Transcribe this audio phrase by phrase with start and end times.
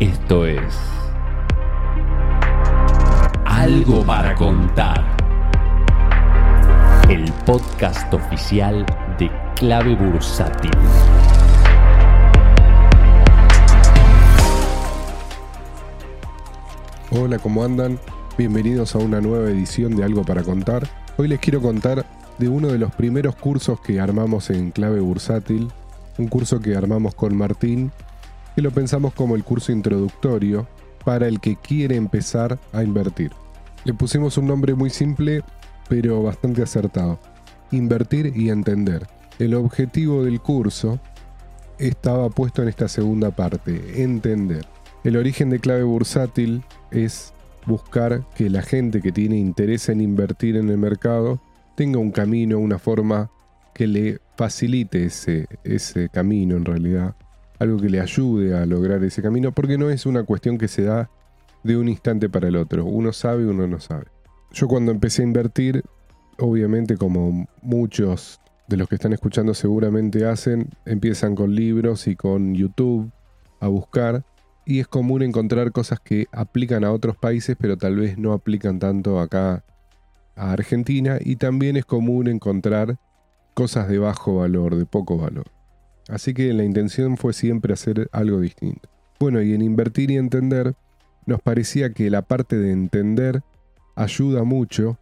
[0.00, 0.62] Esto es
[3.44, 5.04] Algo para contar.
[7.08, 8.86] El podcast oficial
[9.18, 10.70] de Clave Bursátil.
[17.10, 17.98] Hola, ¿cómo andan?
[18.36, 20.86] Bienvenidos a una nueva edición de Algo para Contar.
[21.16, 22.06] Hoy les quiero contar
[22.38, 25.72] de uno de los primeros cursos que armamos en Clave Bursátil,
[26.18, 27.90] un curso que armamos con Martín,
[28.58, 30.66] que lo pensamos como el curso introductorio
[31.04, 33.30] para el que quiere empezar a invertir.
[33.84, 35.44] Le pusimos un nombre muy simple,
[35.88, 37.20] pero bastante acertado.
[37.70, 39.06] Invertir y entender.
[39.38, 40.98] El objetivo del curso
[41.78, 44.66] estaba puesto en esta segunda parte, entender.
[45.04, 47.32] El origen de clave bursátil es
[47.64, 51.38] buscar que la gente que tiene interés en invertir en el mercado
[51.76, 53.30] tenga un camino, una forma
[53.72, 57.14] que le facilite ese, ese camino en realidad,
[57.58, 60.82] algo que le ayude a lograr ese camino, porque no es una cuestión que se
[60.82, 61.10] da
[61.62, 64.06] de un instante para el otro, uno sabe, uno no sabe.
[64.52, 65.84] Yo cuando empecé a invertir,
[66.38, 72.54] obviamente como muchos de los que están escuchando seguramente hacen, empiezan con libros y con
[72.54, 73.10] YouTube
[73.60, 74.24] a buscar
[74.68, 78.78] y es común encontrar cosas que aplican a otros países, pero tal vez no aplican
[78.78, 79.64] tanto acá
[80.36, 81.16] a Argentina.
[81.18, 82.98] Y también es común encontrar
[83.54, 85.46] cosas de bajo valor, de poco valor.
[86.08, 88.88] Así que la intención fue siempre hacer algo distinto.
[89.20, 90.74] Bueno, y en invertir y entender,
[91.26, 93.42] nos parecía que la parte de entender
[93.94, 94.98] ayuda mucho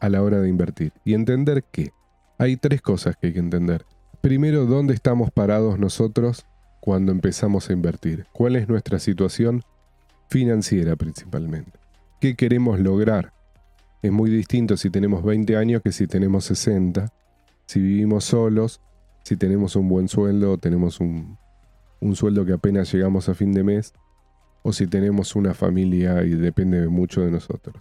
[0.00, 0.92] a la hora de invertir.
[1.04, 1.90] ¿Y entender qué?
[2.38, 3.84] Hay tres cosas que hay que entender.
[4.22, 6.46] Primero, dónde estamos parados nosotros
[6.80, 8.26] cuando empezamos a invertir?
[8.32, 9.62] ¿Cuál es nuestra situación
[10.28, 11.78] financiera principalmente?
[12.20, 13.32] ¿Qué queremos lograr?
[14.02, 17.12] Es muy distinto si tenemos 20 años que si tenemos 60,
[17.66, 18.80] si vivimos solos,
[19.30, 21.38] si tenemos un buen sueldo tenemos un,
[22.00, 23.94] un sueldo que apenas llegamos a fin de mes,
[24.64, 27.76] o si tenemos una familia y depende mucho de nosotros.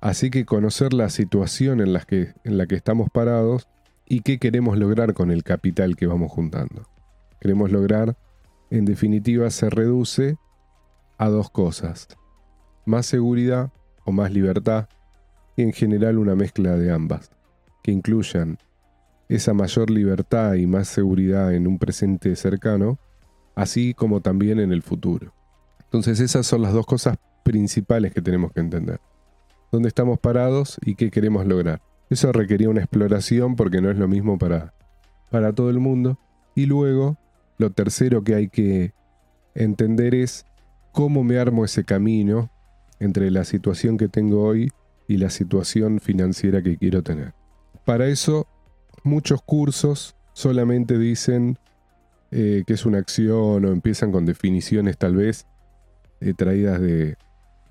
[0.00, 3.68] Así que conocer la situación en que, en la que estamos parados
[4.04, 6.88] y qué queremos lograr con el capital que vamos juntando.
[7.40, 8.16] Queremos lograr
[8.70, 10.38] en definitiva se reduce
[11.18, 12.08] a dos cosas.
[12.84, 13.72] Más seguridad
[14.04, 14.88] o más libertad
[15.56, 17.30] y en general una mezcla de ambas,
[17.80, 18.58] que incluyan
[19.30, 22.98] esa mayor libertad y más seguridad en un presente cercano,
[23.54, 25.32] así como también en el futuro.
[25.84, 29.00] Entonces esas son las dos cosas principales que tenemos que entender.
[29.70, 31.80] ¿Dónde estamos parados y qué queremos lograr?
[32.10, 34.74] Eso requería una exploración porque no es lo mismo para,
[35.30, 36.18] para todo el mundo.
[36.56, 37.16] Y luego
[37.56, 38.94] lo tercero que hay que
[39.54, 40.44] entender es
[40.90, 42.50] cómo me armo ese camino
[42.98, 44.72] entre la situación que tengo hoy
[45.06, 47.32] y la situación financiera que quiero tener.
[47.84, 48.48] Para eso,
[49.04, 51.58] muchos cursos solamente dicen
[52.30, 55.46] eh, que es una acción o empiezan con definiciones tal vez
[56.20, 57.16] eh, traídas de,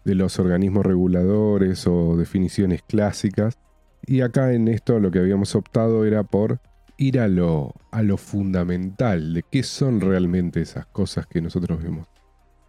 [0.03, 3.59] los organismos reguladores o definiciones clásicas.
[4.07, 6.59] Y acá en esto lo que habíamos optado era por
[6.97, 12.07] ir a lo, a lo fundamental de qué son realmente esas cosas que nosotros vemos.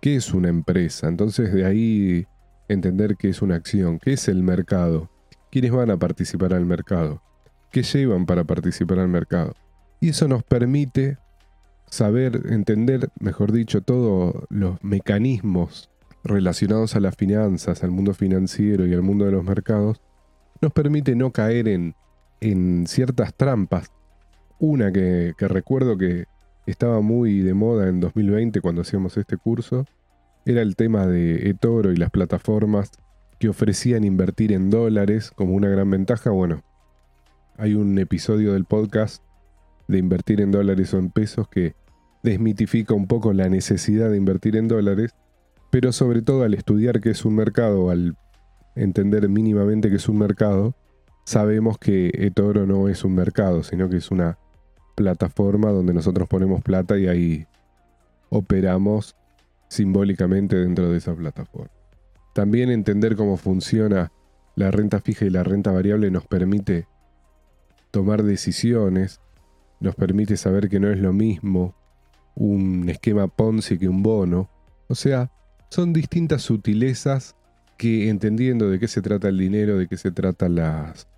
[0.03, 1.09] ¿Qué es una empresa?
[1.09, 2.27] Entonces de ahí
[2.69, 5.10] entender qué es una acción, qué es el mercado,
[5.50, 7.22] quiénes van a participar al mercado,
[7.70, 9.54] qué llevan para participar al mercado.
[10.00, 11.19] Y eso nos permite
[11.86, 15.91] saber, entender, mejor dicho, todos los mecanismos
[16.22, 20.00] relacionados a las finanzas, al mundo financiero y al mundo de los mercados,
[20.60, 21.94] nos permite no caer en,
[22.41, 23.91] en ciertas trampas
[24.60, 26.26] una que, recuerdo que
[26.66, 29.86] estaba muy de moda en 2020 cuando hacíamos este curso
[30.44, 32.91] era el tema de eToro y las plataformas
[33.38, 36.30] que ofrecían invertir en dólares como una gran ventaja.
[36.30, 36.62] Bueno,
[37.60, 39.22] hay un episodio del podcast
[39.87, 41.75] de invertir en dólares o en pesos que
[42.22, 45.15] desmitifica un poco la necesidad de invertir en dólares,
[45.71, 48.16] pero sobre todo al estudiar qué es un mercado, al
[48.76, 50.75] entender mínimamente que es un mercado,
[51.26, 54.38] sabemos que eToro no es un mercado, sino que es una
[54.94, 57.47] plataforma donde nosotros ponemos plata y ahí
[58.31, 59.16] operamos
[59.68, 61.71] simbólicamente dentro de esa plataforma.
[62.33, 64.13] También entender cómo funciona
[64.56, 66.86] la renta fija y la renta variable nos permite
[67.91, 69.21] tomar decisiones,
[69.81, 71.75] nos permite saber que no es lo mismo
[72.34, 74.48] un esquema Ponzi que un bono.
[74.89, 75.31] O sea,
[75.71, 77.37] son distintas sutilezas
[77.77, 81.09] que entendiendo de qué se trata el dinero, de qué se tratan las,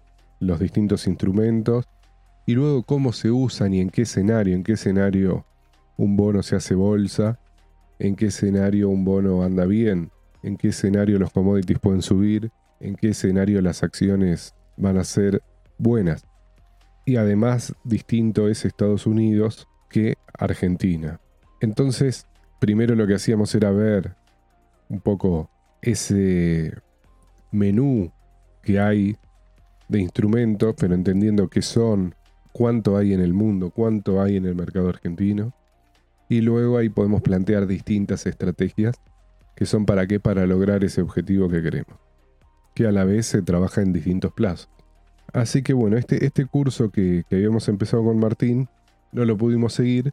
[0.41, 1.87] los distintos instrumentos,
[2.47, 5.45] y luego cómo se usan y en qué escenario, en qué escenario
[5.97, 7.39] un bono se hace bolsa,
[7.99, 10.11] en qué escenario un bono anda bien,
[10.43, 15.43] en qué escenario los commodities pueden subir, en qué escenario las acciones van a ser
[15.79, 16.25] buenas.
[17.05, 21.21] Y además distinto es Estados Unidos que Argentina.
[21.61, 22.27] Entonces,
[22.61, 24.15] primero lo que hacíamos era ver
[24.89, 25.51] un poco
[25.81, 26.73] ese
[27.51, 28.13] menú
[28.63, 29.17] que hay
[29.89, 32.15] de instrumentos, pero entendiendo qué son,
[32.53, 35.53] cuánto hay en el mundo, cuánto hay en el mercado argentino.
[36.29, 38.97] Y luego ahí podemos plantear distintas estrategias
[39.55, 41.99] que son para qué, para lograr ese objetivo que queremos.
[42.75, 44.71] Que a la vez se trabaja en distintos plazos.
[45.33, 48.69] Así que bueno, este, este curso que, habíamos empezado con Martín,
[49.13, 50.13] no lo pudimos seguir,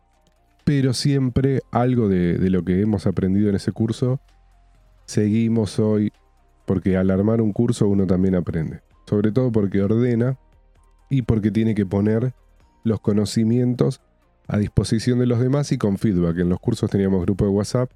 [0.63, 4.19] pero siempre algo de, de lo que hemos aprendido en ese curso,
[5.05, 6.13] seguimos hoy,
[6.65, 8.81] porque al armar un curso uno también aprende.
[9.07, 10.37] Sobre todo porque ordena
[11.09, 12.33] y porque tiene que poner
[12.83, 14.01] los conocimientos
[14.47, 16.39] a disposición de los demás y con feedback.
[16.39, 17.91] En los cursos teníamos grupo de WhatsApp,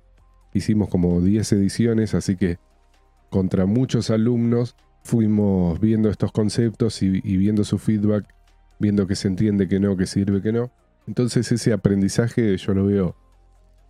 [0.53, 2.57] hicimos como 10 ediciones, así que
[3.29, 8.25] contra muchos alumnos fuimos viendo estos conceptos y, viendo su feedback,
[8.79, 10.71] viendo que se entiende, que no, que sirve, que no.
[11.07, 13.15] Entonces ese aprendizaje yo lo veo,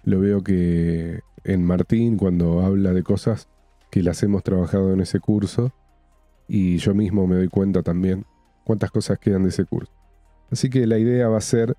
[0.03, 3.47] lo veo que en Martín cuando habla de cosas
[3.91, 5.71] que las hemos trabajado en ese curso
[6.47, 8.25] y yo mismo me doy cuenta también
[8.63, 9.91] cuántas cosas quedan de ese curso.
[10.51, 11.75] Así que la idea va a ser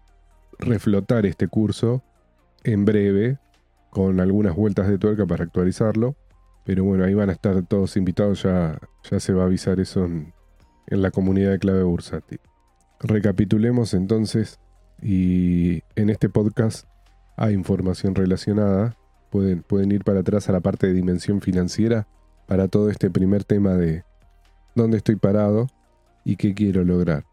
[0.59, 2.03] reflotar este curso
[2.63, 3.39] en breve
[3.91, 6.17] con algunas vueltas de tuerca para actualizarlo.
[6.65, 8.79] Pero bueno, ahí van a estar todos invitados, ya,
[9.11, 10.33] ya se va a avisar eso en,
[10.87, 12.41] la comunidad de clave bursátil.
[13.01, 14.59] Recapitulemos entonces
[15.03, 16.87] y en este podcast
[17.37, 18.97] hay información relacionada.
[19.31, 22.07] Pueden, pueden ir para atrás a la parte de dimensión financiera
[22.47, 24.05] para todo este primer tema de
[24.75, 25.69] dónde estoy parado
[26.25, 27.25] y qué quiero lograr.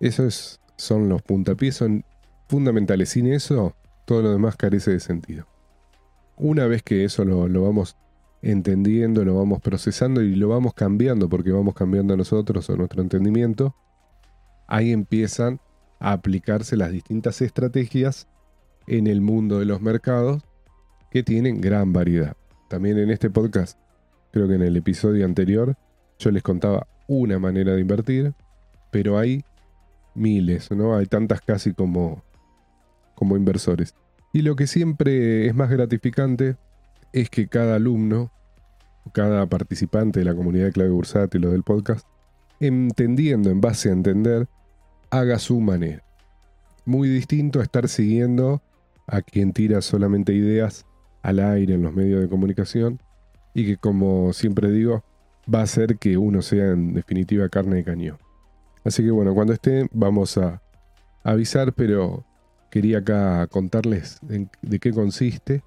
[0.00, 2.04] Esos son los puntapiés, son
[2.48, 3.10] fundamentales.
[3.10, 3.74] Sin eso,
[4.04, 5.46] todo lo demás carece de sentido.
[6.36, 7.96] Una vez que eso lo, lo vamos
[8.42, 13.74] entendiendo, lo vamos procesando y lo vamos cambiando porque vamos cambiando nosotros o nuestro entendimiento,
[14.66, 15.60] ahí empiezan
[15.98, 18.28] a aplicarse las distintas estrategias
[18.86, 20.42] en el mundo de los mercados
[21.10, 22.36] que tienen gran variedad.
[22.68, 23.78] También en este podcast,
[24.30, 25.76] creo que en el episodio anterior,
[26.18, 28.34] yo les contaba una manera de invertir,
[28.90, 29.44] pero hay
[30.14, 30.96] miles, ¿no?
[30.96, 32.22] Hay tantas casi como,
[33.14, 33.94] como inversores.
[34.32, 36.56] Y lo que siempre es más gratificante
[37.12, 38.30] es que cada alumno,
[39.12, 42.06] cada participante de la comunidad de clave bursátil o del podcast,
[42.60, 44.48] entendiendo en base a entender,
[45.10, 46.02] haga su manera.
[46.84, 48.62] Muy distinto a estar siguiendo
[49.06, 50.84] a quien tira solamente ideas
[51.22, 53.00] al aire en los medios de comunicación
[53.54, 55.02] y que como siempre digo,
[55.52, 58.18] va a hacer que uno sea en definitiva carne de cañón.
[58.84, 60.62] Así que bueno, cuando esté vamos a
[61.24, 62.24] avisar, pero
[62.70, 65.62] quería acá contarles de qué consiste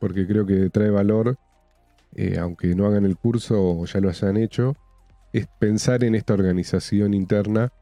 [0.00, 1.36] porque creo que trae valor,
[2.16, 4.74] eh, aunque no hagan el curso o ya lo hayan hecho,
[5.32, 7.72] es pensar en esta organización interna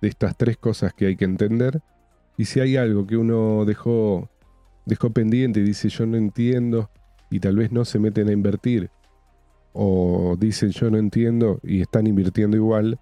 [0.00, 1.80] de estas tres cosas que hay que entender.
[2.36, 4.28] Y si hay algo que uno dejó,
[4.86, 6.90] dejó pendiente y dice yo no entiendo
[7.30, 8.90] y tal vez no se meten a invertir,
[9.74, 12.98] o dicen yo no entiendo y están invirtiendo igual,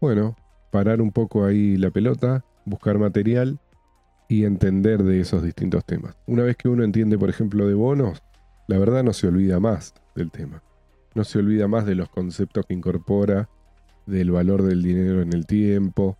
[0.00, 0.36] bueno,
[0.70, 3.58] parar un poco ahí la pelota, buscar material
[4.28, 6.16] y entender de esos distintos temas.
[6.26, 8.22] Una vez que uno entiende, por ejemplo, de bonos,
[8.66, 10.62] la verdad no se olvida más del tema.
[11.14, 13.48] No se olvida más de los conceptos que incorpora,
[14.06, 16.16] del valor del dinero en el tiempo,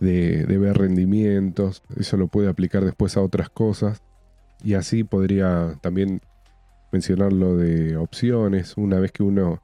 [0.00, 1.82] de, ver rendimientos.
[1.96, 4.02] Eso lo puede aplicar después a otras cosas.
[4.62, 6.20] Y así podría también
[6.92, 8.76] mencionar lo de opciones.
[8.76, 9.62] Una vez que uno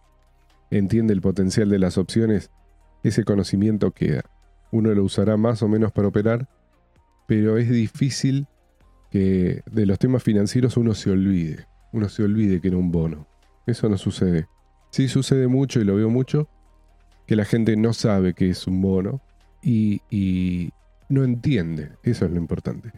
[0.70, 2.50] entiende el potencial de las opciones,
[3.02, 4.22] ese conocimiento queda.
[4.70, 6.48] Uno lo usará más o menos para operar,
[7.26, 8.46] pero es difícil
[9.10, 11.66] que de los temas financieros uno se olvide.
[11.92, 13.26] Uno se olvide que era un bono.
[13.66, 14.46] Eso no sucede.
[14.90, 16.48] Sí sucede mucho y lo veo mucho,
[17.26, 19.20] que la gente no sabe que es un bono
[19.62, 20.70] y, y
[21.08, 21.92] no entiende.
[22.02, 22.92] Eso es lo importante.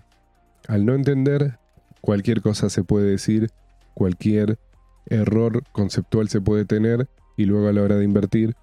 [0.67, 1.59] Al no entender,
[2.01, 3.51] cualquier cosa se puede decir,
[3.95, 4.59] cualquier
[5.07, 8.55] error conceptual se puede tener y luego a la hora de invertir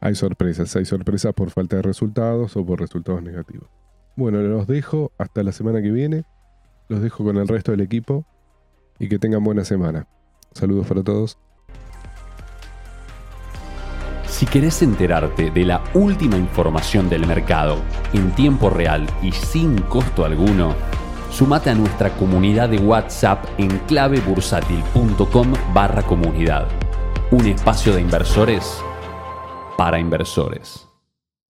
[0.00, 0.74] hay sorpresas.
[0.76, 3.68] Hay sorpresas por falta de resultados o por resultados negativos.
[4.18, 6.24] Bueno, los dejo hasta la semana que viene.
[6.88, 8.24] Los dejo con el resto del equipo
[8.98, 10.08] y que tengan buena semana.
[10.50, 11.38] Saludos para todos.
[14.26, 17.76] Si querés enterarte de la última información del mercado
[18.12, 20.74] en tiempo real y sin costo alguno,
[21.30, 26.66] sumate a nuestra comunidad de WhatsApp en clavebursátil.com barra comunidad.
[27.30, 28.82] Un espacio de inversores
[29.76, 30.87] para inversores.